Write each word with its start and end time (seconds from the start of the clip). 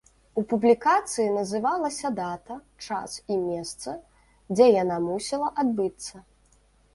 У 0.41 0.43
публікацыі 0.51 1.25
называлася 1.35 2.09
дата, 2.19 2.57
час 2.85 3.19
і 3.35 3.37
месца, 3.43 3.95
дзе 4.55 4.67
яна 4.81 4.97
мусіла 5.11 5.53
адбыцца. 5.67 6.25